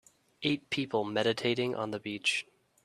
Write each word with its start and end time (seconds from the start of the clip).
Eight 0.41 0.67
people 0.71 1.03
meditating 1.03 1.75
on 1.75 1.91
the 1.91 1.99
beach 1.99 2.47